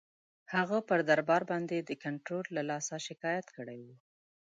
[0.55, 3.95] هغه پر دربار باندي د کنټرول له لاسه شکایت کړی وو.